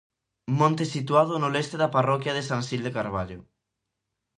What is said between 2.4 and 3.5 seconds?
San Xil de Carballo.